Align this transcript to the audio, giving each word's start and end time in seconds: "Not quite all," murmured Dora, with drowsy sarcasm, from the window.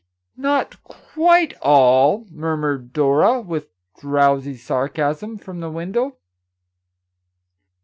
"Not 0.35 0.81
quite 0.83 1.53
all," 1.61 2.25
murmured 2.31 2.91
Dora, 2.91 3.39
with 3.39 3.69
drowsy 3.99 4.57
sarcasm, 4.57 5.37
from 5.37 5.59
the 5.59 5.69
window. 5.69 6.17